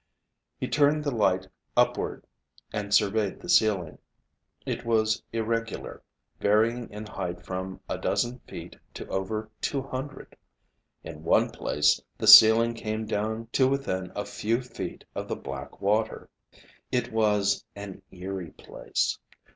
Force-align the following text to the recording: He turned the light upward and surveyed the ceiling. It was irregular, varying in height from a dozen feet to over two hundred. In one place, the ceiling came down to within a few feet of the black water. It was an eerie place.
He 0.57 0.67
turned 0.67 1.03
the 1.03 1.11
light 1.15 1.47
upward 1.77 2.25
and 2.73 2.91
surveyed 2.91 3.39
the 3.39 3.49
ceiling. 3.49 3.99
It 4.65 4.83
was 4.83 5.21
irregular, 5.31 6.01
varying 6.39 6.89
in 6.89 7.05
height 7.05 7.45
from 7.45 7.81
a 7.87 7.99
dozen 7.99 8.39
feet 8.47 8.77
to 8.95 9.07
over 9.09 9.51
two 9.61 9.83
hundred. 9.83 10.35
In 11.03 11.23
one 11.23 11.51
place, 11.51 12.01
the 12.17 12.25
ceiling 12.25 12.73
came 12.73 13.05
down 13.05 13.49
to 13.51 13.67
within 13.67 14.11
a 14.15 14.25
few 14.25 14.63
feet 14.63 15.05
of 15.13 15.27
the 15.27 15.35
black 15.35 15.79
water. 15.81 16.31
It 16.91 17.11
was 17.11 17.63
an 17.75 18.01
eerie 18.11 18.53
place. 18.53 19.19